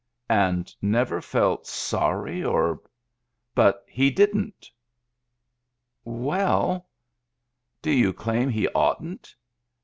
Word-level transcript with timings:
"And 0.31 0.73
never 0.81 1.21
felt 1.21 1.67
sorry 1.67 2.43
or 2.43 2.81
—""But 3.61 3.85
he 3.87 4.09
didn't." 4.09 4.71
"Well 6.03 6.87
—""D'you 7.83 8.11
claim 8.11 8.49
he'd 8.49 8.69
oughtn't? 8.73 9.35